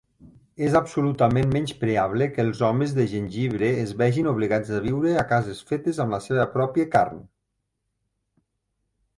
[0.67, 5.63] És absolutament menyspreable que els homes de gingebre es vegin obligats a viure a cases
[5.73, 7.25] fetes amb la seva pròpia carn.